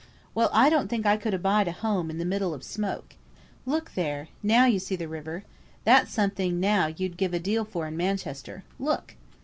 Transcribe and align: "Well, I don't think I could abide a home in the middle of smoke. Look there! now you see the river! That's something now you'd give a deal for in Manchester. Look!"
"Well, 0.33 0.49
I 0.51 0.71
don't 0.71 0.87
think 0.87 1.05
I 1.05 1.15
could 1.15 1.35
abide 1.35 1.67
a 1.67 1.71
home 1.73 2.09
in 2.09 2.17
the 2.17 2.25
middle 2.25 2.55
of 2.55 2.63
smoke. 2.63 3.13
Look 3.67 3.91
there! 3.93 4.29
now 4.41 4.65
you 4.65 4.79
see 4.79 4.95
the 4.95 5.07
river! 5.07 5.43
That's 5.83 6.11
something 6.11 6.59
now 6.59 6.87
you'd 6.87 7.17
give 7.17 7.35
a 7.35 7.39
deal 7.39 7.65
for 7.65 7.85
in 7.85 7.95
Manchester. 7.97 8.63
Look!" 8.79 9.13